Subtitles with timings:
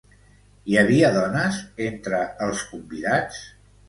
[0.69, 3.43] Hi havia dones entre els convidats?